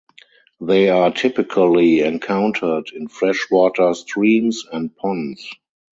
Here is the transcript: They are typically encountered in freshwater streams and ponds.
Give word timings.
They 0.59 0.89
are 0.89 1.11
typically 1.13 1.99
encountered 1.99 2.89
in 2.91 3.07
freshwater 3.07 3.93
streams 3.93 4.65
and 4.73 4.95
ponds. 4.97 5.47